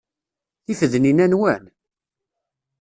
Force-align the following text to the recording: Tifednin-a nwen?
Tifednin-a 0.65 1.25
nwen? 1.31 1.63